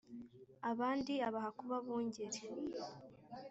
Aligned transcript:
Abandi 0.71 1.13
abaha 1.27 1.49
kuba 1.59 1.75
abungeri 1.79 2.39